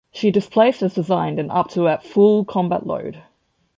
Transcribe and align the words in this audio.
She 0.11 0.31
displaced 0.31 0.81
as 0.81 0.95
designed 0.95 1.37
and 1.37 1.51
up 1.51 1.69
to 1.73 1.87
at 1.87 2.01
full 2.03 2.43
combat 2.43 2.87
load. 2.87 3.21